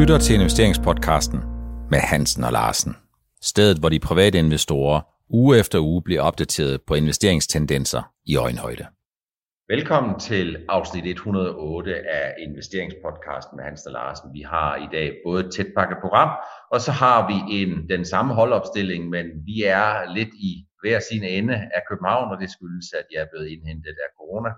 [0.00, 1.40] lytter til investeringspodcasten
[1.90, 2.96] med Hansen og Larsen.
[3.42, 8.86] Stedet, hvor de private investorer uge efter uge bliver opdateret på investeringstendenser i øjenhøjde.
[9.68, 14.28] Velkommen til afsnit 108 af investeringspodcasten med Hans og Larsen.
[14.38, 16.30] Vi har i dag både et tætpakket program,
[16.72, 20.50] og så har vi en, den samme holdopstilling, men vi er lidt i
[20.82, 24.50] hver sin ende af København, og det skyldes, at jeg er blevet indhentet af corona.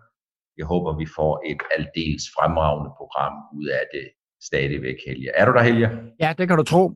[0.58, 4.06] Jeg håber, vi får et aldeles fremragende program ud af det
[4.42, 5.30] stadigvæk, Helge.
[5.34, 5.90] Er du der, Helge?
[6.20, 6.92] Ja, det kan du tro.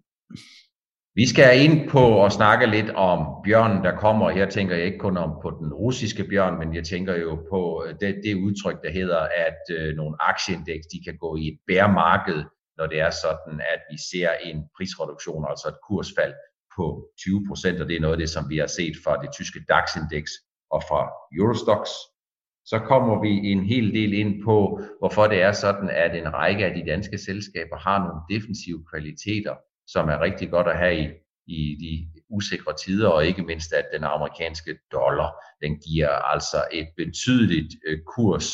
[1.14, 4.30] Vi skal ind på at snakke lidt om bjørnen, der kommer.
[4.30, 7.86] Her tænker jeg ikke kun om på den russiske bjørn, men jeg tænker jo på
[8.00, 12.44] det, det udtryk, der hedder, at øh, nogle aktieindeks de kan gå i et bæremarked,
[12.78, 16.34] når det er sådan, at vi ser en prisreduktion, altså et kursfald
[16.76, 16.86] på
[17.18, 19.60] 20 procent, og det er noget af det, som vi har set fra det tyske
[19.68, 20.32] DAX-indeks
[20.74, 21.02] og fra
[21.38, 21.82] Eurostox.
[22.64, 26.66] Så kommer vi en hel del ind på, hvorfor det er sådan, at en række
[26.66, 29.54] af de danske selskaber har nogle defensive kvaliteter,
[29.86, 31.10] som er rigtig godt at have i,
[31.46, 35.30] i de usikre tider, og ikke mindst, at den amerikanske dollar,
[35.62, 38.48] den giver altså et betydeligt øh, kurs,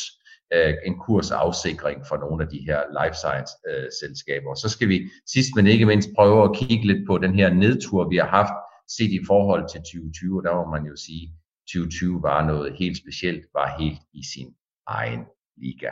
[0.55, 4.51] øh, en kursafsikring for nogle af de her life science-selskaber.
[4.51, 7.55] Øh, Så skal vi sidst men ikke mindst prøve at kigge lidt på den her
[7.55, 8.53] nedtur, vi har haft
[8.97, 11.25] set i forhold til 2020, der må man jo sige,
[11.73, 14.55] 2020 var noget helt specielt, var helt i sin
[14.87, 15.25] egen
[15.57, 15.91] liga.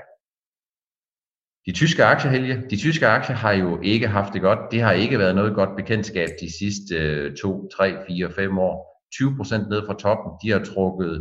[1.66, 4.58] De tyske aktiehelge, de tyske aktier har jo ikke haft det godt.
[4.70, 6.96] Det har ikke været noget godt bekendtskab de sidste
[7.34, 8.96] 2, 3, 4, 5 år.
[9.14, 10.30] 20% ned fra toppen.
[10.42, 11.14] De har trukket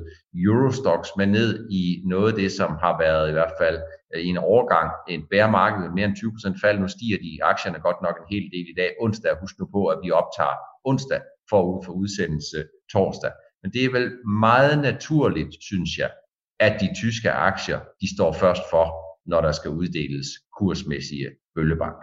[0.45, 3.77] Eurostox med ned i noget af det, som har været i hvert fald
[4.15, 6.79] øh, i en overgang en bæremarked med mere end 20% fald.
[6.79, 8.89] Nu stiger de aktierne godt nok en hel del i dag.
[9.01, 12.59] Onsdag, husk nu på, at vi optager onsdag forud for udsendelse
[12.93, 13.31] torsdag.
[13.65, 16.11] Men det er vel meget naturligt, synes jeg,
[16.59, 18.85] at de tyske aktier, de står først for,
[19.29, 20.27] når der skal uddeles
[20.59, 21.95] kursmæssige bøllebank.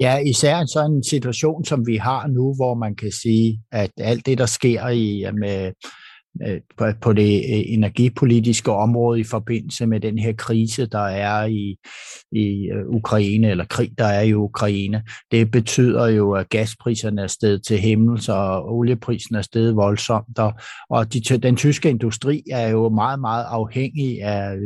[0.00, 4.26] Ja, især sådan en situation, som vi har nu, hvor man kan sige, at alt
[4.26, 5.72] det, der sker i, med
[6.42, 11.76] Øh, på det øh, energipolitiske område i forbindelse med den her krise, der er i,
[12.32, 15.02] i øh, Ukraine, eller krig, der er i Ukraine.
[15.30, 20.52] Det betyder jo, at gaspriserne er steget til himmel, og olieprisen er steget voldsomt, og,
[20.90, 24.56] og de, den tyske industri er jo meget, meget afhængig af,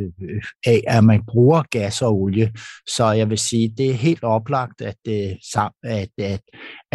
[0.65, 2.51] af, at man bruger gas og olie.
[2.87, 6.41] Så jeg vil sige, det er helt oplagt, at, at, at, at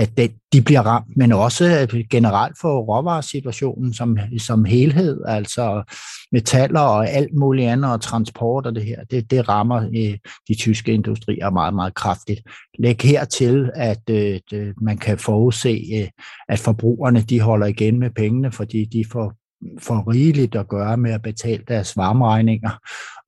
[0.06, 5.94] det, de bliver ramt, men også øh, generelt for råvaresituationen som, som helhed, altså
[6.32, 10.18] metaller og alt muligt andet, og transport og det her, det, det rammer øh,
[10.48, 12.40] de tyske industrier meget, meget kraftigt.
[12.78, 14.40] Læg hertil, at øh,
[14.80, 16.08] man kan forudse, øh,
[16.48, 19.34] at forbrugerne de holder igen med pengene, fordi de får
[19.78, 22.70] for rigeligt at gøre med at betale deres varmeregninger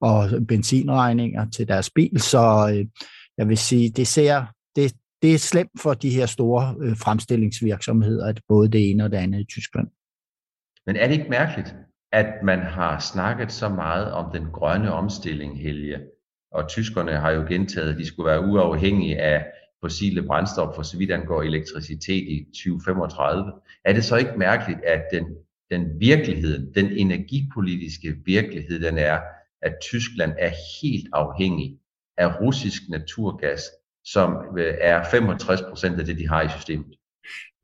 [0.00, 2.87] og benzinregninger til deres bil, så øh,
[3.39, 4.44] jeg vil sige, det ser,
[4.77, 9.10] det, det er slemt for de her store øh, fremstillingsvirksomheder, at både det ene og
[9.10, 9.88] det andet i Tyskland.
[10.87, 11.75] Men er det ikke mærkeligt,
[12.12, 16.00] at man har snakket så meget om den grønne omstilling, Helge?
[16.53, 19.47] Og tyskerne har jo gentaget, at de skulle være uafhængige af
[19.81, 23.53] fossile brændstof, for så vidt angår elektricitet i 2035.
[23.84, 25.25] Er det så ikke mærkeligt, at den,
[25.71, 29.21] den virkelighed, den energipolitiske virkelighed, den er,
[29.62, 30.53] at Tyskland er
[30.83, 31.78] helt afhængig
[32.16, 33.62] af russisk naturgas,
[34.05, 36.87] som øh, er 65 procent af det, de har i systemet.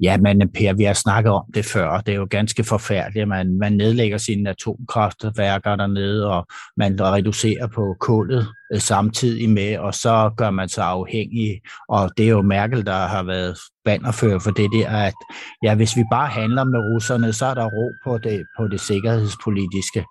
[0.03, 2.01] Ja, men øh, Per, vi har snakket om det før.
[2.01, 3.29] Det er jo ganske forfærdeligt.
[3.29, 9.95] Man, man nedlægger sine atomkraftværker dernede, og man reducerer på kullet øh, samtidig med, og
[9.95, 11.61] så gør man sig afhængig.
[11.89, 15.15] Og det er jo Merkel, der har været bannerfører for det der, at
[15.63, 18.81] ja, hvis vi bare handler med russerne, så er der ro på det, på det
[18.81, 20.05] sikkerhedspolitiske.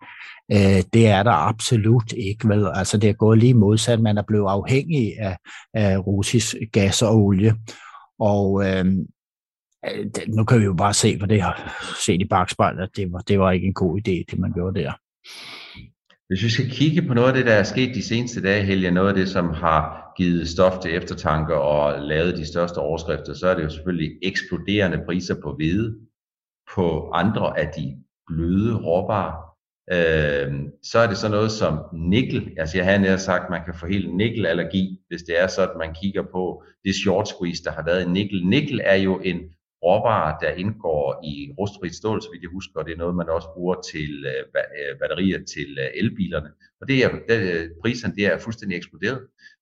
[0.52, 2.47] Øh, det er der absolut ikke.
[2.47, 2.68] Vel?
[2.74, 4.00] Altså, det er gået lige modsat.
[4.00, 5.38] Man er blevet afhængig af,
[5.74, 7.56] af russisk gas og olie.
[8.19, 9.06] Og øhm,
[9.85, 13.12] øh, nu kan vi jo bare se, hvad det har set i bagspejlet, at det
[13.12, 14.91] var, det var ikke en god idé, det man gjorde der.
[16.28, 18.91] Hvis vi skal kigge på noget af det, der er sket de seneste dage, Helge,
[18.91, 23.47] noget af det, som har givet stof til eftertanke og lavet de største overskrifter, så
[23.47, 25.97] er det jo selvfølgelig eksploderende priser på hvide,
[26.76, 27.97] på andre af de
[28.28, 29.47] bløde råvarer,
[29.91, 30.53] øh,
[30.84, 32.49] så er det så noget som nikkel.
[32.57, 35.78] Altså jeg har nær sagt, man kan få helt nikkelallergi, hvis det er sådan, at
[35.78, 38.45] man kigger på det short squeeze, der har været i nikkel.
[38.45, 39.39] Nikkel er jo en
[39.84, 43.29] råvarer, der indgår i rustfrit stål, så vidt jeg husker, og det er noget, man
[43.29, 44.43] også bruger til øh,
[44.79, 46.49] øh batterier til øh, elbilerne.
[46.81, 49.22] Og det er, det, øh, priserne det er fuldstændig eksploderet.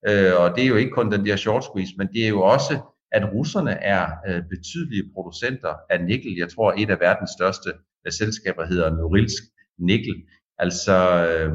[0.10, 2.42] Øh, og det er jo ikke kun den der short squeeze, men det er jo
[2.42, 2.74] også,
[3.12, 4.06] at russerne er
[4.50, 6.36] betydelige producenter af nikkel.
[6.38, 7.70] Jeg tror, et af verdens største
[8.10, 9.44] selskaber hedder Norilsk
[9.80, 10.16] Nikkel.
[10.58, 11.54] Altså, øh,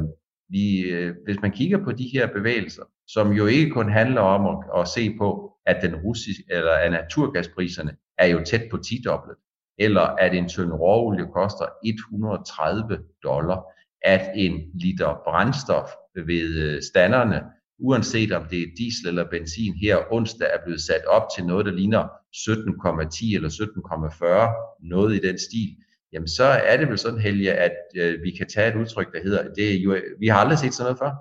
[0.49, 4.57] vi, øh, hvis man kigger på de her bevægelser, som jo ikke kun handler om
[4.57, 9.01] at, at se på, at den russiske, eller at naturgaspriserne er jo tæt på 10
[9.05, 9.35] doblet,
[9.77, 13.61] eller at en tønde råolie koster 130 dollar,
[14.01, 17.41] at en liter brændstof ved øh, standerne,
[17.79, 21.65] uanset om det er diesel eller benzin, her onsdag er blevet sat op til noget,
[21.65, 22.03] der ligner
[22.35, 25.75] 17,10 eller 17,40, noget i den stil,
[26.13, 29.23] jamen så er det vel sådan, Helge, at øh, vi kan tage et udtryk, der
[29.23, 31.11] hedder, det er jo, vi har aldrig set sådan noget før.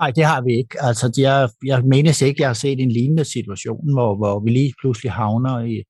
[0.00, 0.74] Nej, det har vi ikke.
[0.88, 4.74] Altså, jeg, jeg mener ikke, jeg har set en lignende situation, hvor, hvor vi lige
[4.80, 5.82] pludselig havner i...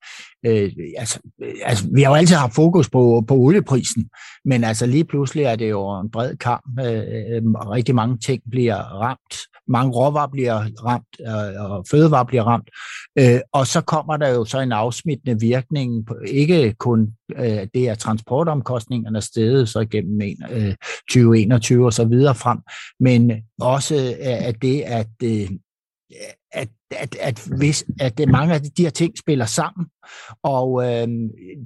[0.47, 4.09] Øh, altså, øh, altså, vi har jo altid haft fokus på, på olieprisen,
[4.45, 6.81] men altså lige pludselig er det jo en bred kamp.
[6.81, 9.35] Øh, øh rigtig mange ting bliver ramt
[9.69, 10.55] mange råvarer bliver
[10.85, 12.71] ramt, øh, og fødevarer bliver ramt.
[13.19, 17.89] Øh, og så kommer der jo så en afsmittende virkning, på, ikke kun øh, det
[17.89, 20.75] er transportomkostningerne steget så igennem øh,
[21.11, 22.59] 2021 og så videre frem,
[23.01, 25.09] men også at det, at
[26.53, 29.87] at, at, at, hvis, at mange af de her ting spiller sammen,
[30.43, 31.09] og øh,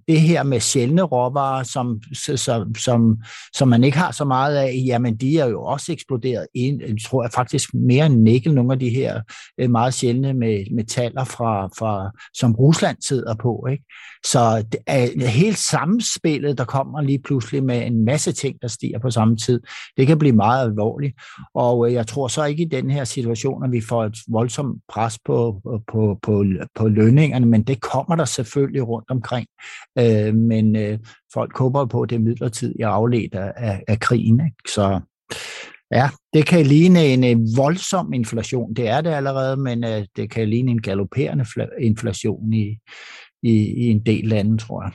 [0.09, 2.01] det her med sjældne råvarer, som,
[2.37, 3.17] som, som,
[3.55, 6.97] som man ikke har så meget af, jamen de er jo også eksploderet ind, jeg
[7.07, 9.21] tror jeg faktisk mere end nikkel, nogle af de her
[9.59, 13.67] øh, meget sjældne med, metaller, fra, fra, som Rusland sidder på.
[13.71, 13.85] Ikke?
[14.25, 18.99] Så det er helt samspillet, der kommer lige pludselig med en masse ting, der stiger
[18.99, 19.61] på samme tid.
[19.97, 21.15] Det kan blive meget alvorligt,
[21.55, 24.76] og øh, jeg tror så ikke i den her situation, at vi får et voldsomt
[24.89, 25.61] pres på,
[25.93, 26.45] på, på,
[26.75, 29.47] på lønningerne, men det kommer der selvfølgelig rundt omkring.
[29.99, 30.99] Øh, men øh,
[31.33, 34.41] folk håber på, at det er midlertidigt afledt af, af krigen.
[34.41, 34.73] Ikke?
[34.73, 35.01] Så
[35.93, 38.75] ja, det kan ligne en, en voldsom inflation.
[38.75, 41.47] Det er det allerede, men øh, det kan ligne en galopperende
[41.81, 42.79] inflation i,
[43.43, 44.93] i, i en del lande, tror jeg.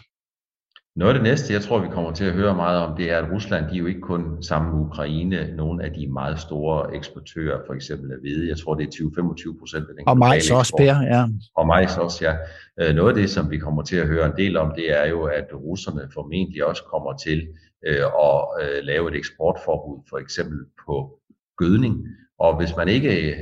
[0.95, 3.17] Noget af det næste, jeg tror, vi kommer til at høre meget om, det er,
[3.17, 6.95] at Rusland, de er jo ikke kun sammen med Ukraine, nogle af de meget store
[6.95, 8.49] eksportører, for eksempel af hvide.
[8.49, 11.25] Jeg tror, det er 20-25 procent af den Og majs også, Per, ja.
[11.55, 12.33] Og majs også, ja.
[12.81, 15.09] Øh, noget af det, som vi kommer til at høre en del om, det er
[15.09, 17.47] jo, at russerne formentlig også kommer til
[17.87, 21.19] øh, at øh, lave et eksportforbud, for eksempel på
[21.57, 22.07] gødning.
[22.39, 23.35] Og hvis man ikke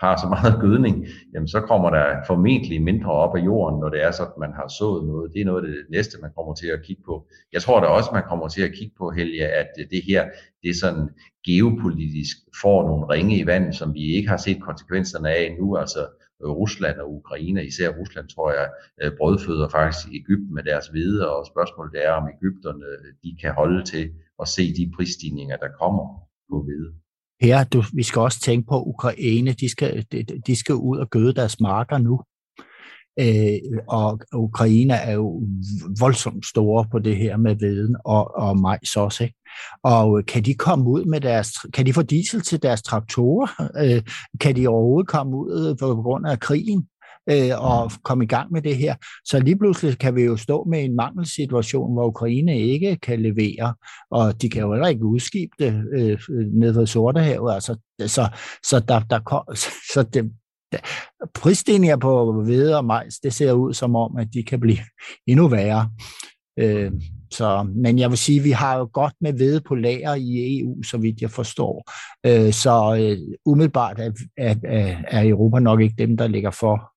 [0.00, 4.02] har så meget gødning, jamen så kommer der formentlig mindre op af jorden, når det
[4.04, 5.32] er sådan, at man har sået noget.
[5.32, 7.28] Det er noget af det næste, man kommer til at kigge på.
[7.52, 10.30] Jeg tror da også, man kommer til at kigge på, Helge, at det her,
[10.62, 11.08] det er sådan
[11.46, 15.76] geopolitisk får nogle ringe i vandet, som vi ikke har set konsekvenserne af nu.
[15.76, 16.00] Altså
[16.42, 18.68] øh, Rusland og Ukraine, især Rusland, tror jeg,
[19.02, 23.52] øh, brødføder faktisk Ægypten med deres hvide, og spørgsmålet er, om Ægypterne øh, de kan
[23.52, 24.04] holde til
[24.42, 26.04] at se de prisstigninger, der kommer
[26.50, 26.90] på hvide.
[27.40, 29.52] Her, du, vi skal også tænke på Ukraine.
[29.52, 32.20] De skal, de, de skal ud og gøde deres marker nu.
[33.20, 35.42] Øh, og Ukraine er jo
[36.00, 39.24] voldsomt store på det her med veden og, og majs også.
[39.24, 39.36] Ikke?
[39.82, 43.70] Og øh, kan de komme ud med deres, kan de få diesel til deres traktorer?
[43.84, 44.02] Øh,
[44.40, 46.88] kan de overhovedet komme ud øh, på grund af krigen?
[47.30, 48.94] Øh, og komme i gang med det her.
[49.24, 53.74] Så lige pludselig kan vi jo stå med en mangelsituation, hvor Ukraine ikke kan levere,
[54.10, 56.18] og de kan jo heller ikke udskibe det øh,
[56.52, 57.54] ned ved Sortehavet.
[57.54, 57.76] Altså,
[58.06, 58.28] så,
[58.62, 59.42] så, der, der kom,
[59.94, 60.30] så det,
[61.34, 64.78] prisstigninger på hvede og majs, det ser ud som om, at de kan blive
[65.30, 65.90] endnu værre.
[66.58, 66.92] Øh,
[67.30, 70.58] så, men jeg vil sige, at vi har jo godt med ved på lager i
[70.60, 71.90] EU, så vidt jeg forstår.
[72.26, 74.54] Øh, så øh, umiddelbart er, er,
[75.08, 76.92] er Europa nok ikke dem, der ligger for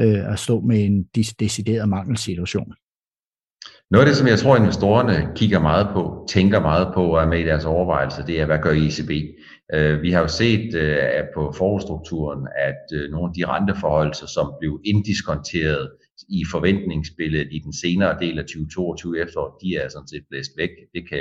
[0.00, 1.04] øh, at stå med en
[1.40, 2.72] decideret mangelsituation.
[3.90, 7.26] Noget af det, som jeg tror, investorerne kigger meget på, tænker meget på og er
[7.26, 9.10] med i deres overvejelser, det er, hvad gør ECB?
[9.74, 14.54] Øh, vi har jo set øh, på forstrukturen, at øh, nogle af de renteforholdelser, som
[14.60, 15.90] blev inddiskonteret
[16.28, 20.70] i forventningsbilledet i den senere del af 2022 efterår, de er sådan set blæst væk.
[20.94, 21.18] Det kan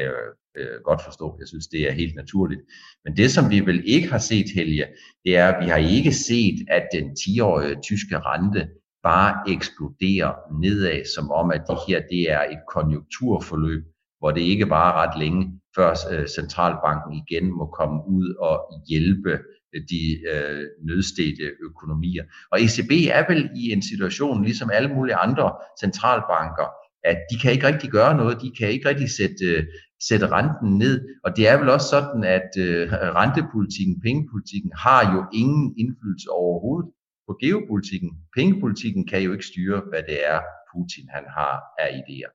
[0.58, 1.38] øh, godt forstå.
[1.40, 2.62] Jeg synes, det er helt naturligt.
[3.06, 4.86] Men det, som vi vel ikke har set, Helge,
[5.26, 8.68] det er, at vi har ikke set, at den 10-årige tyske rente
[9.04, 13.84] bare eksploderer nedad, som om, at det her det er et konjunkturforløb,
[14.20, 18.56] hvor det ikke bare ret længe, før øh, centralbanken igen må komme ud og
[18.90, 19.34] hjælpe
[19.76, 20.02] øh, de
[20.34, 22.24] øh, nødstede økonomier.
[22.52, 26.68] Og ECB er vel i en situation, ligesom alle mulige andre centralbanker,
[27.12, 29.68] at de kan ikke rigtig gøre noget, de kan ikke rigtig sætte,
[30.08, 30.96] sætte renten ned,
[31.26, 36.90] og det er vel også sådan, at øh, rentepolitikken, pengepolitikken har jo ingen indflydelse overhovedet
[37.28, 38.12] på geopolitikken.
[38.38, 42.32] Pengepolitikken kan jo ikke styre, hvad det er, Putin han har af idéer.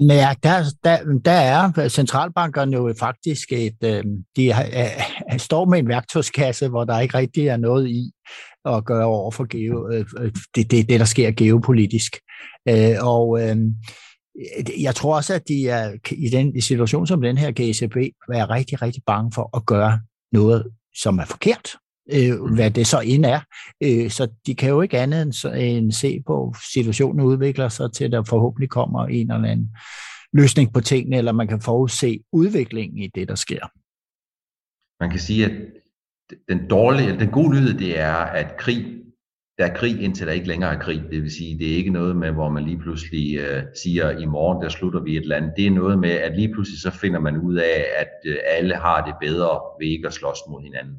[0.00, 4.04] Ja, der, der, der er centralbankerne jo faktisk et, øh,
[4.36, 4.88] de har, er,
[5.38, 8.12] står med en værktøjskasse, hvor der ikke rigtig er noget i
[8.64, 12.16] at gøre over for geo, øh, øh det, det, det, der sker geopolitisk.
[12.68, 13.56] Øh, og øh,
[14.80, 17.96] jeg tror også, at de er i den situation som den her, kan ECB
[18.28, 20.00] være rigtig, rigtig bange for at gøre
[20.32, 21.76] noget, som er forkert.
[22.12, 22.54] øh, mm.
[22.54, 23.40] hvad det så end er.
[23.82, 28.04] Øh, så de kan jo ikke andet end, end se på, situationen udvikler sig til,
[28.04, 29.76] at der forhåbentlig kommer en eller anden
[30.32, 33.66] løsning på tingene, eller man kan forudse udviklingen i det, der sker.
[35.00, 35.52] Man kan sige, at
[36.48, 38.86] den dårlige, eller den gode nyhed, det er, at krig,
[39.58, 41.02] der er krig, indtil der ikke længere er krig.
[41.10, 44.24] Det vil sige, det er ikke noget med, hvor man lige pludselig øh, siger, i
[44.24, 45.50] morgen, der slutter vi et land.
[45.56, 48.74] Det er noget med, at lige pludselig så finder man ud af, at øh, alle
[48.74, 50.96] har det bedre ved ikke at slås mod hinanden.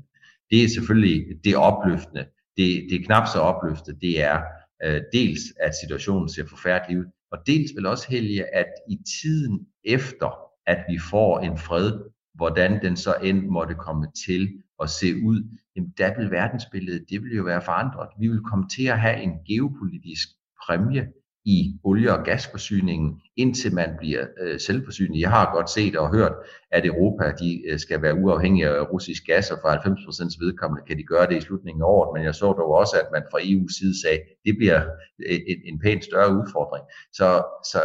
[0.52, 2.26] Det er selvfølgelig det opløftende.
[2.58, 4.40] Det, det er knap så opløftende, det er
[4.86, 9.60] øh, dels, at situationen ser forfærdelig ud, og dels vil også helge, at i tiden
[9.84, 11.92] efter, at vi får en fred,
[12.40, 14.50] hvordan den så end måtte komme til
[14.82, 15.40] at se ud,
[15.76, 18.10] jamen der vil verdensbilledet, det vil jo være forandret.
[18.20, 20.28] Vi vil komme til at have en geopolitisk
[20.66, 21.08] præmie
[21.46, 25.20] i olie- og gasforsyningen, indtil man bliver øh, selvforsynet.
[25.20, 26.36] Jeg har godt set og hørt,
[26.72, 30.98] at Europa de øh, skal være uafhængige af russisk gas, og for 90% vedkommende kan
[30.98, 33.40] de gøre det i slutningen af året, men jeg så dog også, at man fra
[33.40, 34.82] EU's side sagde, at det bliver
[35.30, 36.86] øh, en, en pænt større udfordring.
[37.14, 37.28] Så,
[37.72, 37.80] så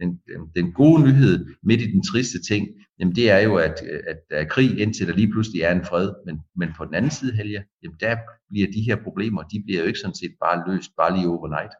[0.00, 3.82] den, øhm, den gode nyhed midt i den triste ting, jamen det er jo, at,
[3.90, 6.10] øh, at der er krig, indtil der lige pludselig er en fred.
[6.26, 8.16] Men, men på den anden side, Helge, jamen der
[8.50, 11.72] bliver de her problemer, de bliver jo ikke sådan set bare løst, bare lige overnight.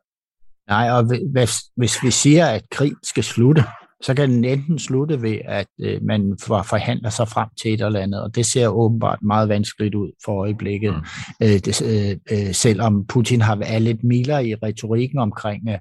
[0.69, 3.63] Nej, og hvis, hvis vi siger, at krig skal slutte,
[4.03, 8.01] så kan den enten slutte ved, at øh, man forhandler sig frem til et eller
[8.01, 11.03] andet, og det ser åbenbart meget vanskeligt ud for øjeblikket, mm.
[11.43, 15.79] øh, det, øh, øh selvom Putin har været lidt mildere i retorikken omkring, øh,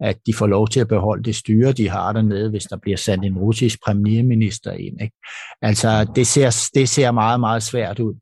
[0.00, 2.96] at de får lov til at beholde det styre, de har dernede, hvis der bliver
[2.96, 5.00] sat en russisk premierminister ind.
[5.00, 5.16] Ikke?
[5.62, 8.14] Altså, det ser, det ser meget, meget svært ud.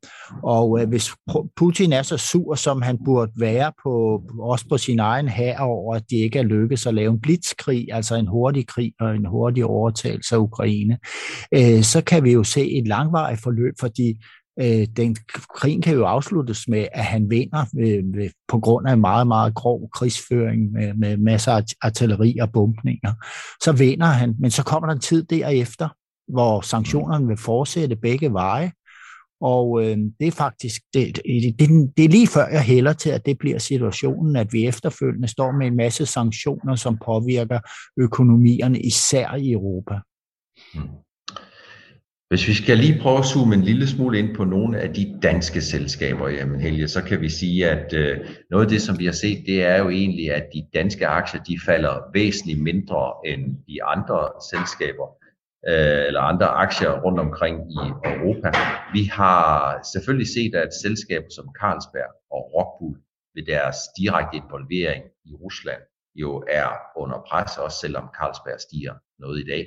[0.43, 1.11] Og øh, hvis
[1.55, 5.95] Putin er så sur, som han burde være på, også på sin egen her over,
[5.95, 9.25] at de ikke er lykkedes at lave en blitzkrig, altså en hurtig krig og en
[9.35, 10.97] hurtig overtagelse af Ukraine,
[11.53, 14.23] øh, så kan vi jo se et langvarigt forløb, fordi
[14.59, 15.15] øh, den
[15.55, 19.89] krigen kan jo afsluttes med, at han vinder øh, på grund af meget, meget grov
[19.93, 23.13] krigsføring med, med masser af artilleri og bombninger.
[23.63, 25.89] Så vinder han, men så kommer der en tid derefter,
[26.27, 28.71] hvor sanktionerne vil fortsætte begge veje,
[29.41, 33.09] og øh, det er faktisk, det, det, det, det er lige før jeg hælder til,
[33.09, 37.59] at det bliver situationen, at vi efterfølgende står med en masse sanktioner, som påvirker
[37.97, 39.99] økonomierne, især i Europa.
[40.75, 40.81] Mm.
[42.29, 45.19] Hvis vi skal lige prøve at zoome en lille smule ind på nogle af de
[45.23, 48.17] danske selskaber, jamen Helge, så kan vi sige, at øh,
[48.51, 51.41] noget af det, som vi har set, det er jo egentlig, at de danske aktier,
[51.43, 55.24] de falder væsentligt mindre end de andre selskaber
[55.67, 58.51] øh, eller andre aktier rundt omkring i Europa.
[58.93, 62.97] Vi har selvfølgelig set, at selskaber som Carlsberg og Rockwool
[63.35, 65.81] ved deres direkte involvering i Rusland
[66.15, 69.63] jo er under pres, også selvom Carlsberg stiger noget i dag.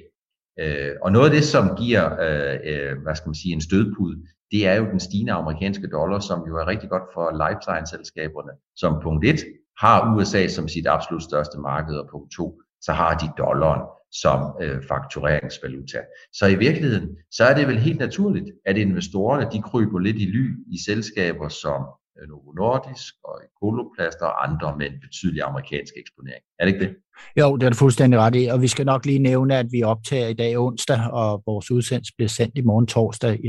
[0.60, 4.16] Øh, og noget af det, som giver øh, øh hvad skal man sige, en stødpude,
[4.52, 8.52] det er jo den stigende amerikanske dollar, som jo er rigtig godt for life science-selskaberne.
[8.76, 9.36] Som punkt 1
[9.78, 14.40] har USA som sit absolut største marked, og punkt 2, så har de dollaren som
[14.62, 16.00] øh, faktureringsvaluta.
[16.32, 20.24] Så i virkeligheden, så er det vel helt naturligt, at investorerne de kryber lidt i
[20.24, 21.84] ly i selskaber som
[22.18, 26.42] Øh, Novo Nordisk og Coloplast og andre med en betydelig amerikansk eksponering.
[26.58, 26.94] Er det ikke det?
[27.40, 29.82] Jo, det er du fuldstændig ret i, og vi skal nok lige nævne, at vi
[29.82, 33.40] optager i dag onsdag, og vores udsendelse bliver sendt i morgen torsdag.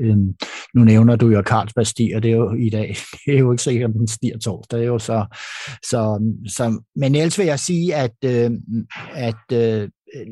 [0.00, 0.34] Øhm,
[0.74, 2.96] nu nævner du jo, at Carlsberg stiger, det er jo i dag.
[3.26, 4.78] Det er jo ikke sikkert, at den stiger torsdag.
[4.78, 5.26] Det er jo så,
[5.82, 9.88] så, så, men ellers vil jeg sige, at, øhm, at øh,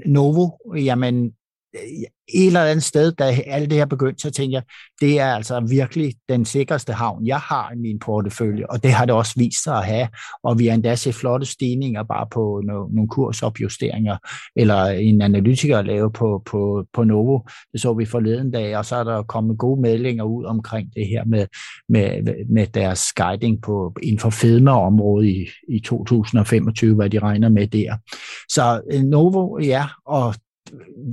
[0.06, 1.32] Novo, jamen
[1.75, 4.62] Øh, et eller andet sted, da alt det her begyndte, så tænkte jeg,
[5.00, 9.04] det er altså virkelig den sikreste havn, jeg har i min portefølje, og det har
[9.04, 10.09] det også vist sig at have,
[10.43, 14.16] og vi har endda set flotte stigninger bare på nogle kursopjusteringer,
[14.57, 17.40] eller en analytiker lave på, på, på Novo,
[17.73, 21.07] det så vi forleden dag, og så er der kommet gode meldinger ud omkring det
[21.07, 21.47] her med,
[21.88, 27.66] med, med deres guiding på, inden for fedmeområdet i, i 2025, hvad de regner med
[27.66, 27.97] der.
[28.49, 30.35] Så øh, Novo, ja, og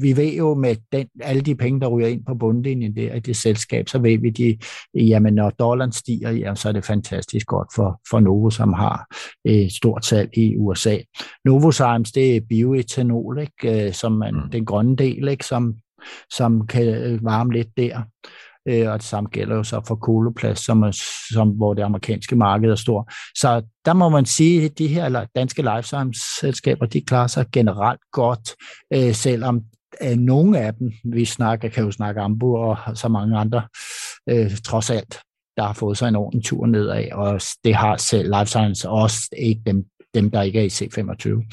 [0.02, 3.20] vi ved jo med den, alle de penge, der ryger ind på bundlinjen der i
[3.20, 4.58] det selskab, så ved vi, de,
[4.94, 9.06] jamen når dollaren stiger, jamen, så er det fantastisk godt for, for Novo, som har
[9.46, 10.98] et stort salg i USA.
[11.46, 13.88] Novozymes, det er bioetanol, ikke?
[13.88, 14.52] Øh, som man, mm.
[14.52, 15.46] den grønne del, ikke?
[15.46, 15.76] Som,
[16.36, 18.02] som kan varme lidt der
[18.68, 20.92] øh, og det samme gælder jo så for Koloplast, som,
[21.34, 23.14] som, hvor det amerikanske marked er stort.
[23.36, 28.02] Så der må man sige, at de her danske life science-selskaber, de klarer sig generelt
[28.12, 28.56] godt,
[28.94, 29.62] øh, selvom
[30.04, 33.62] øh, nogle af dem, vi snakker, kan jo snakke Ambu og så mange andre,
[34.30, 35.20] øh, trods alt,
[35.58, 39.30] der har fået sig en ordentlig tur nedad, og det har selv life science også
[39.38, 41.46] ikke dem, dem der ikke er i C25.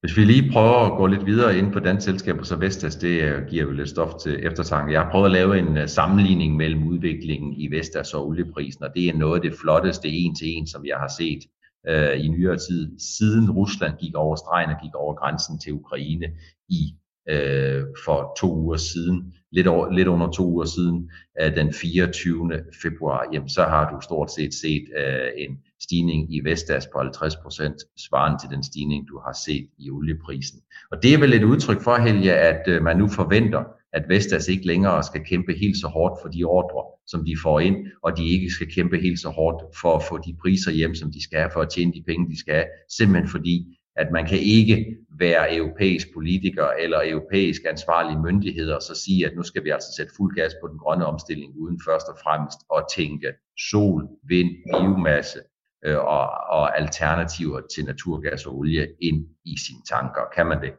[0.00, 3.22] Hvis vi lige prøver at gå lidt videre ind på danske selskaber, så Vestas, det
[3.22, 4.92] øh, giver jo lidt stof til eftertanke.
[4.92, 8.90] Jeg har prøvet at lave en øh, sammenligning mellem udviklingen i Vestas og olieprisen, og
[8.94, 11.42] det er noget af det flotteste en til en, som jeg har set
[11.88, 16.26] øh, i nyere tid, siden Rusland gik over stregen og gik over grænsen til Ukraine
[16.68, 16.94] i
[17.28, 22.50] øh, for to uger siden, lidt, over, lidt under to uger siden, øh, den 24.
[22.82, 27.36] februar, jamen, så har du stort set set øh, en stigning i Vestas på 50
[27.36, 27.76] procent,
[28.10, 30.60] svarende til den stigning, du har set i olieprisen.
[30.92, 34.48] Og det er vel et udtryk for, Helge, at øh, man nu forventer, at Vestas
[34.48, 38.16] ikke længere skal kæmpe helt så hårdt for de ordre, som de får ind, og
[38.16, 41.22] de ikke skal kæmpe helt så hårdt for at få de priser hjem, som de
[41.22, 44.38] skal have for at tjene de penge, de skal have, simpelthen fordi, at man kan
[44.38, 49.70] ikke være europæisk politiker eller europæisk ansvarlige myndigheder og så sige, at nu skal vi
[49.70, 53.28] altså sætte fuld gas på den grønne omstilling, uden først og fremmest at tænke
[53.70, 55.40] sol, vind, biomasse
[55.84, 56.26] øh, og,
[56.58, 60.22] og alternativer til naturgas og olie ind i sine tanker.
[60.34, 60.72] Kan man det?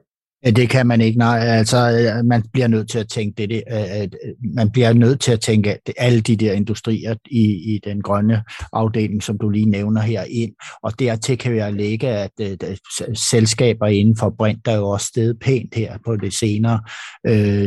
[0.45, 1.39] Det kan man ikke, nej.
[1.39, 4.09] Altså, øh, man bliver nødt til at tænke det, det øh, øh,
[4.55, 8.43] man bliver nødt til at tænke alle de der industrier i, i den grønne
[8.73, 10.51] afdeling, som du lige nævner her ind,
[10.83, 12.79] og dertil kan jeg lægge, at, at
[13.13, 16.81] selskaber inden for brint, der er jo også stedet pænt her på det senere,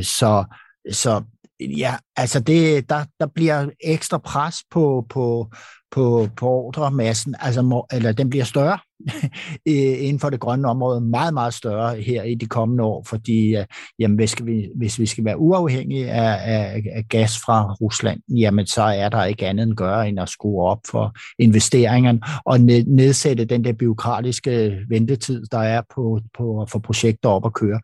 [0.02, 0.45] så,
[0.90, 1.23] så
[1.61, 5.50] ja, altså det, der, der bliver ekstra pres på, på,
[5.90, 8.78] på, på ordremassen, altså må, eller den bliver større.
[9.69, 13.57] Øh, inden for det grønne område, meget, meget større her i de kommende år, fordi
[13.57, 13.65] øh,
[13.99, 18.67] jamen, hvis, vi, hvis vi skal være uafhængige af, af, af gas fra Rusland, jamen
[18.67, 23.45] så er der ikke andet end gøre, end at skrue op for investeringerne og nedsætte
[23.45, 27.81] den der byråkratiske ventetid, der er på, på at få projekter op at køre.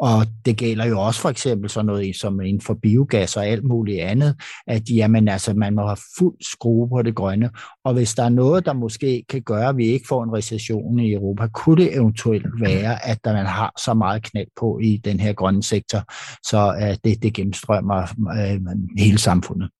[0.00, 3.64] Og det gælder jo også for eksempel sådan noget som inden for biogas og alt
[3.64, 4.34] muligt andet,
[4.66, 7.50] at jamen, altså, man må have fuld skrue på det grønne.
[7.84, 10.98] Og hvis der er noget, der måske kan gøre, at vi ikke får en recession
[10.98, 15.20] i Europa, kunne det eventuelt være, at man har så meget knald på i den
[15.20, 15.98] her grønne sektor,
[16.46, 18.02] så at det, det gennemstrømmer
[18.38, 18.60] øh,
[18.98, 19.70] hele samfundet.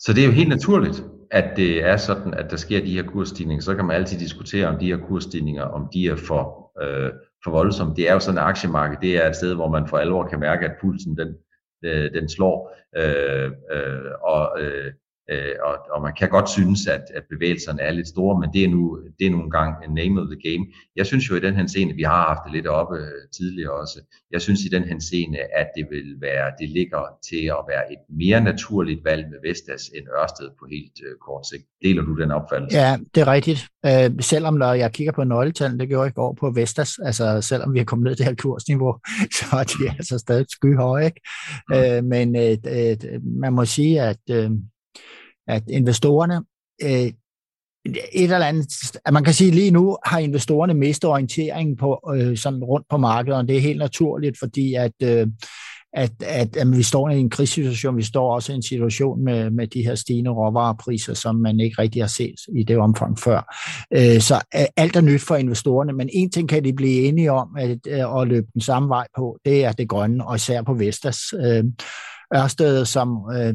[0.00, 3.02] Så det er jo helt naturligt, at det er sådan, at der sker de her
[3.02, 3.62] kursstigninger.
[3.62, 7.10] Så kan man altid diskutere, om de her kursstigninger, om de er for, øh,
[7.44, 7.96] for voldsomt.
[7.96, 10.40] Det er jo sådan et aktiemarked, det er et sted, hvor man for alvor kan
[10.40, 11.34] mærke, at pulsen den,
[11.84, 12.76] øh, den slår.
[12.96, 14.92] Øh, øh, og øh,
[15.30, 18.64] Øh, og, og man kan godt synes, at, at bevægelserne er lidt store, men det
[18.64, 20.66] er nu, det er nu engang en name of the game.
[20.96, 23.72] Jeg synes jo i den her scene, vi har haft det lidt oppe øh, tidligere
[23.72, 27.62] også, jeg synes i den her scene, at det vil være, det ligger til at
[27.68, 31.64] være et mere naturligt valg med Vestas end Ørsted på helt uh, kort sigt.
[31.82, 32.78] Deler du den opfattelse?
[32.78, 33.60] Ja, det er rigtigt.
[33.86, 37.40] Uh, selvom når jeg kigger på nøgletallene, det gjorde jeg i går på Vestas, altså
[37.40, 38.94] selvom vi er kommet ned til det her kursniveau,
[39.38, 41.20] så er de altså stadig skyhøje, ikke?
[41.68, 41.76] Mm.
[41.76, 44.50] Uh, men uh, man må sige, at uh,
[45.48, 46.42] at investorerne
[46.82, 47.12] øh,
[48.12, 48.66] et eller andet,
[49.04, 52.96] at man kan sige lige nu har investorerne mistet orienteringen på øh, sådan rundt på
[52.96, 55.26] markedet, og det er helt naturligt, fordi at, øh,
[55.92, 59.50] at, at, at vi står i en krisesituation, vi står også i en situation med,
[59.50, 63.54] med de her stigende råvarepriser, som man ikke rigtig har set i det omfang før.
[63.92, 67.32] Øh, så øh, alt er nyt for investorerne, men en ting kan de blive enige
[67.32, 70.62] om at, øh, at løbe den samme vej på, det er det grønne, og især
[70.62, 71.18] på Vestas.
[71.44, 71.64] Øh,
[72.34, 73.54] Ørsted, som øh,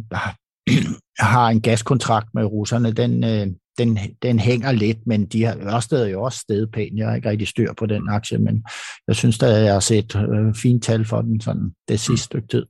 [1.20, 6.08] har en gaskontrakt med russerne, den, øh, den, den hænger lidt, men de har Ørsted
[6.08, 6.98] jo også stedet pænt.
[6.98, 8.64] Jeg har ikke rigtig styr på den aktie, men
[9.08, 12.48] jeg synes at jeg har set øh, fint tal for den sådan det sidste stykke
[12.48, 12.66] tid.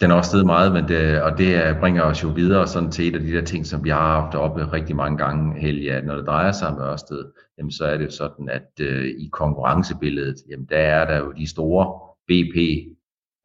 [0.00, 3.08] Den er også stedet meget, men det, og det bringer os jo videre sådan til
[3.08, 6.04] et af de der ting, som vi har haft oppe rigtig mange gange, Helge, at
[6.04, 7.24] når det drejer sig om Ørsted,
[7.58, 11.32] jamen så er det jo sådan, at øh, i konkurrencebilledet, jamen der er der jo
[11.32, 12.56] de store BP,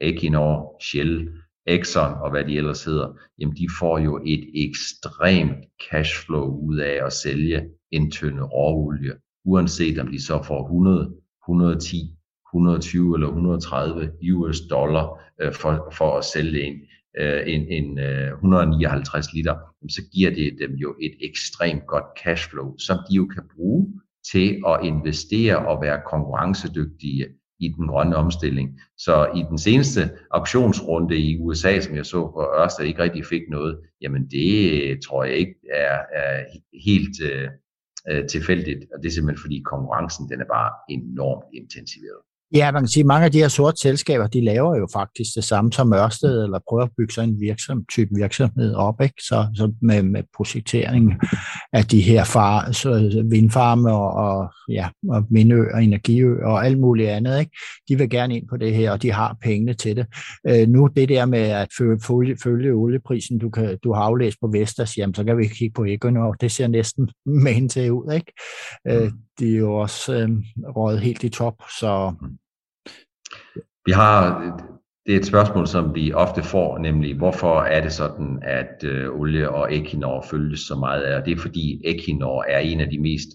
[0.01, 1.29] Equinor, Shell,
[1.69, 7.05] Exxon og hvad de ellers hedder, jamen de får jo et ekstremt cashflow ud af
[7.05, 9.13] at sælge en tynde råolie,
[9.45, 11.13] uanset om de så får 100,
[11.47, 12.15] 110,
[12.53, 15.05] 120 eller 130 US dollar
[15.41, 16.75] øh, for, for at sælge en,
[17.19, 19.55] øh, en, en øh, 159 liter,
[19.89, 24.01] så giver det dem jo et ekstremt godt cashflow, som de jo kan bruge
[24.31, 27.25] til at investere og være konkurrencedygtige
[27.59, 28.79] i den grønne omstilling.
[28.97, 33.41] Så i den seneste auktionsrunde i USA, som jeg så på Ørsted ikke rigtig fik
[33.49, 36.45] noget, jamen det øh, tror jeg ikke er, er
[36.85, 37.49] helt øh,
[38.09, 42.21] øh, tilfældigt, og det er simpelthen fordi konkurrencen den er bare enormt intensiveret.
[42.53, 45.35] Ja, man kan sige, at mange af de her sorte selskaber, de laver jo faktisk
[45.35, 49.15] det samme som Ørsted, eller prøver at bygge sådan en virksom, type virksomhed op, ikke?
[49.19, 51.13] Så, så med, med projektering
[51.73, 56.79] af de her far, så vindfarme og, og, ja, og vindø og energiø og alt
[56.79, 57.51] muligt andet, ikke?
[57.89, 60.05] De vil gerne ind på det her, og de har pengene til det.
[60.47, 64.47] Øh, nu det der med at følge, følge olieprisen, du, kan, du har aflæst på
[64.47, 67.09] Vestas, jamen, så kan vi kigge på Equinor, det ser næsten
[67.45, 68.33] main til ud, ikke?
[68.87, 70.29] Øh, mm de er jo også øh,
[70.75, 72.13] røget helt i top, så...
[73.85, 74.41] Vi har,
[75.05, 79.19] det er et spørgsmål, som vi ofte får, nemlig hvorfor er det sådan, at øh,
[79.19, 82.99] olie og Equinor følges så meget af, det er fordi Equinor er en af de
[82.99, 83.29] mest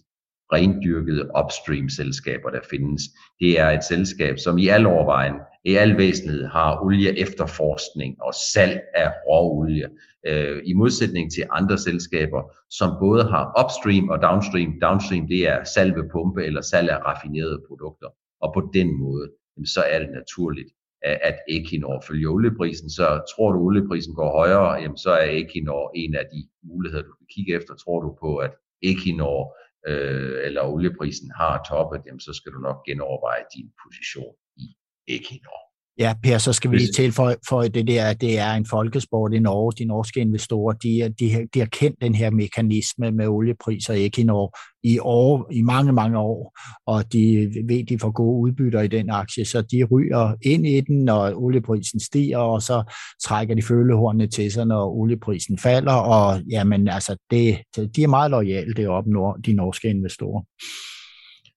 [0.53, 3.03] rendyrkede upstream-selskaber, der findes.
[3.41, 8.35] Det er et selskab, som i al overvejen, i al væsenhed har olie efterforskning og
[8.35, 9.89] salg af råolie,
[10.27, 14.81] øh, i modsætning til andre selskaber, som både har upstream og downstream.
[14.81, 18.09] Downstream, det er salg ved pumpe eller salg af raffinerede produkter.
[18.41, 19.31] Og på den måde,
[19.67, 20.69] så er det naturligt,
[21.03, 22.91] at Equinor følger olieprisen.
[22.91, 27.03] Så tror du, at olieprisen går højere, jamen så er Equinor en af de muligheder,
[27.03, 27.75] du kan kigge efter.
[27.75, 28.53] Tror du på, at
[28.83, 34.67] Equinor øh, eller olieprisen har toppet, jamen så skal du nok genoverveje din position i
[35.09, 35.64] Equinor.
[35.99, 39.39] Ja, Per, så skal vi lige tilføje for det der, det er en folkesport i
[39.39, 39.73] Norge.
[39.79, 44.59] De norske investorer, de, de, de har kendt den her mekanisme med oliepriser i Equinor
[44.83, 49.11] i, år, i mange, mange år, og de ved, de får gode udbytter i den
[49.11, 54.27] aktie, så de ryger ind i den, når olieprisen stiger, og så trækker de følehornene
[54.27, 59.11] til sig, når olieprisen falder, og jamen, altså, det, de er meget lojale deroppe,
[59.47, 60.43] de norske investorer.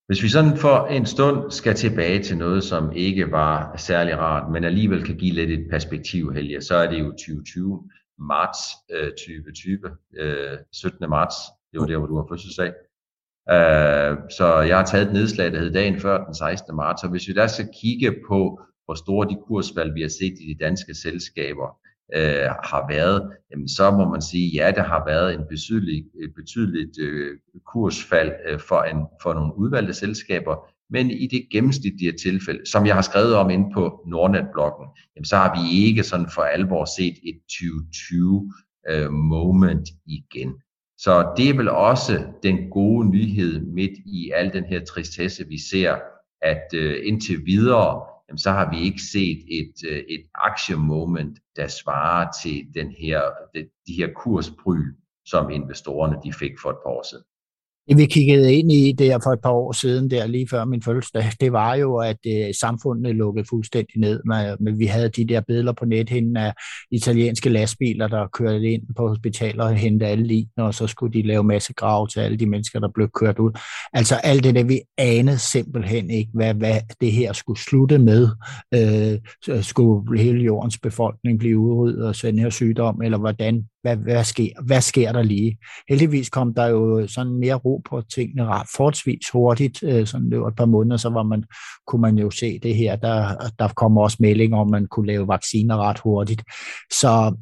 [0.08, 4.52] Hvis vi sådan for en stund skal tilbage til noget, som ikke var særlig rart,
[4.52, 7.90] men alligevel kan give lidt et perspektiv, Helge, så er det jo 2020,
[8.20, 8.60] marts
[8.92, 9.80] øh, 2020,
[10.18, 11.10] øh, 17.
[11.10, 11.36] marts,
[11.72, 12.72] det var der, hvor du har fødselsdag.
[13.56, 16.76] Øh, så jeg har taget et nedslag, der hed dagen før den 16.
[16.76, 20.36] marts, og hvis vi der skal kigge på, hvor store de kursfald, vi har set
[20.42, 21.68] i de danske selskaber,
[22.16, 26.34] øh, har været, jamen så må man sige, ja, der har været en betydelig, et
[26.36, 30.56] betydeligt øh, kursfald øh, for, en, for nogle udvalgte selskaber,
[30.90, 35.36] men i det gennemsnitlige tilfælde, som jeg har skrevet om inde på Nordnet-bloggen, jamen så
[35.36, 38.54] har vi ikke sådan for alvor set et 2020
[38.90, 40.54] øh, moment igen.
[40.98, 45.58] Så det er vel også den gode nyhed midt i al den her tristesse, vi
[45.70, 45.96] ser,
[46.42, 51.68] at øh, indtil videre, jamen, så har vi ikke set et, øh, et aktiemoment, der
[51.68, 53.22] svarer til den her,
[53.56, 57.24] de, de her kursbryl, som investorerne de fik for et par år siden.
[57.90, 60.82] Det vi kiggede ind i der for et par år siden, der lige før min
[60.82, 64.22] fødselsdag, det var jo, at øh, samfundet lukkede fuldstændig ned.
[64.60, 66.54] Men øh, vi havde de der billeder på nethinden af øh,
[66.92, 71.28] italienske lastbiler, der kørte ind på hospitaler og hentede alle lige, og så skulle de
[71.28, 73.52] lave masse grav til alle de mennesker, der blev kørt ud.
[73.94, 78.28] Altså alt det der, vi anede simpelthen ikke, hvad, hvad det her skulle slutte med.
[78.74, 84.24] Øh, skulle hele jordens befolkning blive udryddet af den her sygdom, eller hvordan hvad, hvad,
[84.24, 85.58] sker, hvad sker der lige?
[85.90, 90.42] Heldigvis kom der jo sådan mere ro på tingene ret forholdsvis hurtigt, øh, sådan det
[90.42, 91.44] var et par måneder, så var man,
[91.88, 92.96] kunne man jo se det her.
[92.96, 96.44] Der, der kom også meldinger om, man kunne lave vacciner ret hurtigt.
[96.92, 97.36] Så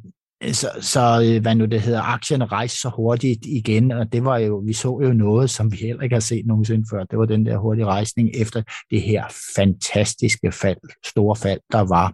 [0.52, 4.38] så, så øh, hvad nu det hedder, aktierne rejste så hurtigt igen, og det var
[4.38, 7.04] jo, vi så jo noget, som vi heller ikke har set nogensinde før.
[7.04, 9.24] Det var den der hurtige rejsning efter det her
[9.56, 12.12] fantastiske fald, store fald, der var.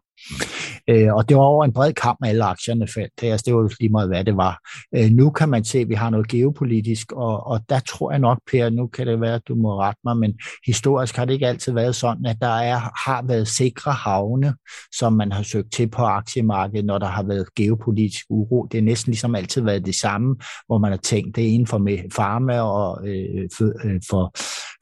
[0.88, 3.12] Øh, og det var over en bred kamp, alle aktierne faldt.
[3.20, 4.60] Det, altså, det var lige meget, hvad det var.
[4.94, 8.20] Øh, nu kan man se, at vi har noget geopolitisk, og, og der tror jeg
[8.20, 10.34] nok, Per, nu kan det være, at du må rette mig, men
[10.66, 14.54] historisk har det ikke altid været sådan, at der er, har været sikre havne,
[14.92, 18.66] som man har søgt til på aktiemarkedet, når der har været geopolitisk uro.
[18.72, 21.78] Det er næsten ligesom altid været det samme, hvor man har tænkt det inden for
[21.78, 24.32] med farma og øh, for, øh, for,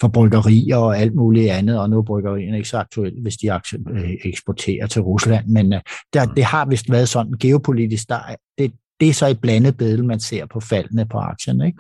[0.01, 3.61] for bryggerier og alt muligt andet, og nu er bryggerierne ikke så aktuelle, hvis de
[3.91, 5.81] øh, eksporterer til Rusland, men øh,
[6.13, 8.19] der, det har vist været sådan geopolitisk, der,
[8.59, 11.79] det, det er så et blandet billede, man ser på faldene på aktierne, ikke?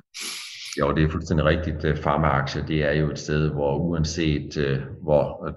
[0.79, 2.01] Jo, det er fuldstændig rigtigt.
[2.03, 5.51] Pharmaaktier, det er jo et sted, hvor uanset øh, hvor,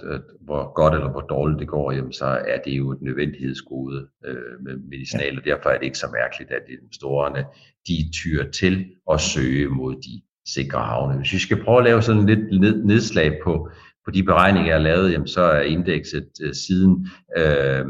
[0.45, 4.63] hvor godt eller hvor dårligt det går, jamen, så er det jo et nødvendighedsgode øh,
[4.63, 7.45] med medicinal, og derfor er det ikke så mærkeligt, at investorerne
[7.87, 11.17] de tyr til at søge mod de sikre havne.
[11.17, 13.69] Hvis vi skal prøve at lave sådan lidt nedslag på,
[14.05, 17.85] på de beregninger, jeg har lavet, jamen, så er indekset øh, siden øh,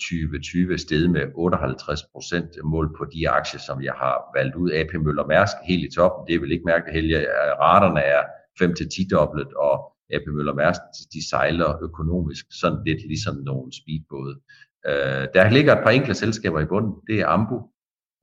[0.00, 4.70] 2020 steget med 58 procent øh, mål på de aktier, som jeg har valgt ud.
[4.70, 7.18] AP Møller Mærsk helt i toppen, det er vel ikke det heldigt.
[7.18, 8.22] Øh, Raterne er
[8.62, 9.74] 5-10 dobbelt, og
[10.14, 10.80] AP Møller Mærsk,
[11.12, 14.34] de sejler økonomisk sådan lidt ligesom nogle speedbåde.
[14.88, 16.94] Øh, der ligger et par enkelte selskaber i bunden.
[17.06, 17.58] Det er Ambu,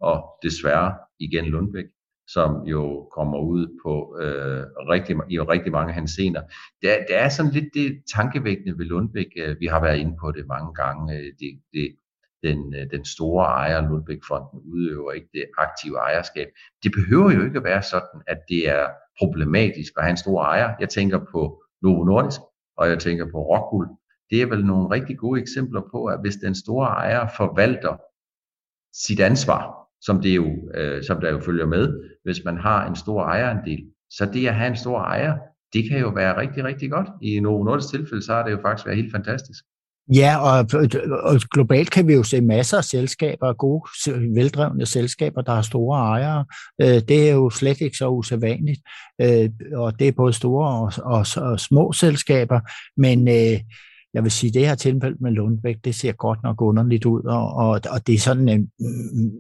[0.02, 1.86] og desværre igen Lundbæk
[2.34, 4.64] som jo kommer ud på øh,
[4.94, 6.42] rigtig, i rigtig mange hans scener.
[6.82, 9.32] Det, det er sådan lidt det tankevækkende ved Lundbæk.
[9.38, 11.18] Øh, vi har været inde på det mange gange.
[11.18, 11.96] Øh, det, det,
[12.44, 16.48] den, øh, den store ejer, Lundbæk-fonden, udøver ikke det aktive ejerskab.
[16.84, 18.88] Det behøver jo ikke at være sådan, at det er
[19.20, 20.76] problematisk at have en stor ejer.
[20.80, 22.42] Jeg tænker på Novo Nordisk,
[22.78, 23.88] og jeg tænker på Rockwool.
[24.30, 27.98] Det er vel nogle rigtig gode eksempler på, at hvis den store ejer forvalter
[28.94, 32.96] sit ansvar, som, det jo, øh, som der jo følger med, hvis man har en
[32.96, 33.80] stor ejerandel.
[34.10, 35.38] Så det at have en stor ejer,
[35.74, 37.08] det kan jo være rigtig, rigtig godt.
[37.22, 39.64] I Novo Nordisk tilfælde, så har det jo faktisk været helt fantastisk.
[40.14, 40.70] Ja, og,
[41.24, 43.84] og globalt kan vi jo se masser af selskaber, gode,
[44.36, 46.46] veldrevne selskaber, der har store ejere.
[46.82, 48.82] Øh, det er jo slet ikke så usædvanligt,
[49.22, 52.60] øh, og det er både store og, og, og små selskaber,
[52.98, 53.60] men øh,
[54.14, 57.54] jeg vil sige, det her tilfælde med Lundbæk, det ser godt nok underligt ud, og,
[57.54, 59.32] og, og det er sådan, øh, mm,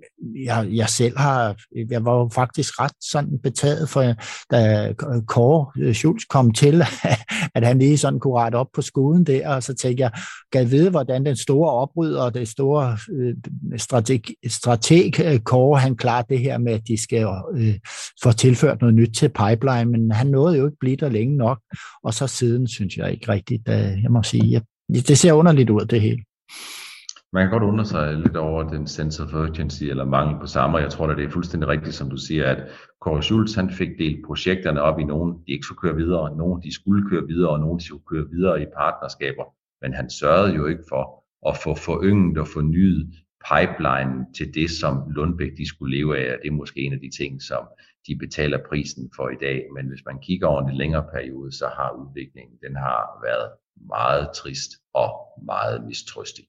[0.46, 1.56] jeg, jeg selv har,
[1.90, 4.04] jeg var jo faktisk ret sådan betaget for,
[4.52, 4.94] da
[5.28, 6.82] Kåre øh, Schultz kom til,
[7.56, 10.12] at han lige sådan kunne rette op på skuden der, og så tænkte jeg,
[10.52, 13.36] kan vide, hvordan den store oprydder og det store øh,
[13.78, 17.76] strateg, strateg øh, Kåre, han klarer det her med, at de skal øh,
[18.24, 21.60] få tilført noget nyt til pipeline, men han nåede jo ikke blive der længe nok,
[22.04, 24.59] og så siden synes jeg ikke rigtigt, jeg må sige,
[24.90, 26.24] det ser underligt ud, det hele.
[27.34, 30.78] Man kan godt undre sig lidt over den sense of urgency eller mangel på samme,
[30.78, 32.64] jeg tror da det er fuldstændig rigtigt, som du siger, at
[33.02, 36.64] Kåre Schultz, han fik delt projekterne op i nogen, de ikke skulle køre videre, nogen
[36.64, 39.44] de skulle køre videre, og nogen de skulle køre videre i partnerskaber,
[39.82, 43.10] men han sørgede jo ikke for at få forynget og fornyet
[43.50, 47.12] pipeline til det, som Lundbæk de skulle leve af, det er måske en af de
[47.20, 47.64] ting, som
[48.08, 51.66] de betaler prisen for i dag, men hvis man kigger over en længere periode, så
[51.78, 53.50] har udviklingen, den har været
[53.88, 55.10] meget trist og
[55.46, 56.46] meget mistrøstig.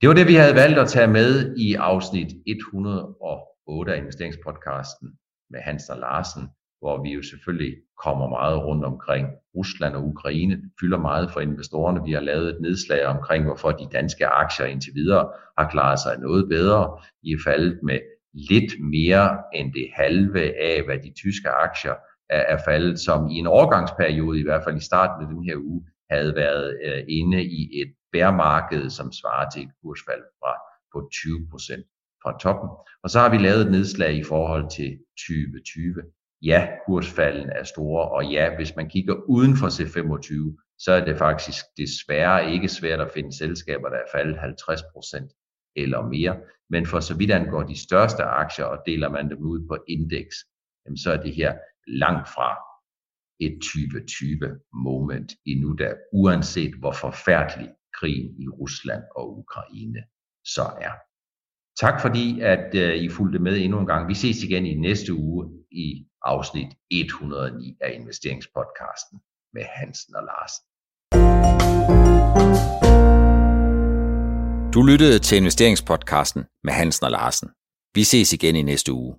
[0.00, 5.08] Det var det, vi havde valgt at tage med i afsnit 108 af investeringspodcasten
[5.50, 6.48] med Hans og Larsen,
[6.80, 10.54] hvor vi jo selvfølgelig kommer meget rundt omkring Rusland og Ukraine.
[10.54, 12.04] Det fylder meget for investorerne.
[12.04, 16.18] Vi har lavet et nedslag omkring, hvorfor de danske aktier indtil videre har klaret sig
[16.18, 16.98] noget bedre.
[17.22, 17.98] I er faldet med
[18.32, 21.94] lidt mere end det halve af, hvad de tyske aktier
[22.30, 25.82] er faldet, som i en overgangsperiode, i hvert fald i starten af den her uge,
[26.10, 30.54] havde været øh, inde i et bærmarked, som svarer til et kursfald fra
[30.92, 31.86] på 20 procent
[32.22, 32.70] fra toppen.
[33.02, 35.94] Og så har vi lavet et nedslag i forhold til 2020.
[36.42, 41.18] Ja, kursfalden er store, og ja, hvis man kigger uden for C25, så er det
[41.18, 45.32] faktisk desværre ikke svært at finde selskaber, der er faldet 50 procent
[45.76, 46.36] eller mere.
[46.70, 50.36] Men for så vidt angår de største aktier, og deler man dem ud på indeks,
[50.96, 51.54] så er det her
[51.86, 52.67] langt fra
[53.40, 60.02] et 2020 moment endnu da, uanset hvor forfærdelig krigen i Rusland og Ukraine
[60.44, 60.94] så er.
[61.80, 64.08] Tak fordi, at øh, I fulgte med endnu en gang.
[64.08, 69.18] Vi ses igen i næste uge i afsnit 109 af investeringspodcasten
[69.54, 70.64] med Hansen og Larsen.
[74.74, 77.48] Du lyttede til investeringspodcasten med Hansen og Larsen.
[77.94, 79.16] Vi ses igen i næste uge.